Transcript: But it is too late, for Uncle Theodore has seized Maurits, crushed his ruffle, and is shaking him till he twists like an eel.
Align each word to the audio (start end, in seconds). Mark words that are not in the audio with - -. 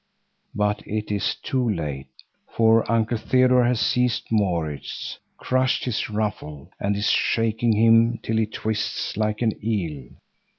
But 0.55 0.81
it 0.87 1.11
is 1.11 1.35
too 1.35 1.69
late, 1.69 2.09
for 2.55 2.91
Uncle 2.91 3.19
Theodore 3.19 3.65
has 3.65 3.79
seized 3.79 4.31
Maurits, 4.31 5.19
crushed 5.37 5.85
his 5.85 6.09
ruffle, 6.09 6.71
and 6.79 6.95
is 6.95 7.11
shaking 7.11 7.73
him 7.73 8.17
till 8.23 8.37
he 8.37 8.47
twists 8.47 9.15
like 9.15 9.43
an 9.43 9.53
eel. 9.63 10.07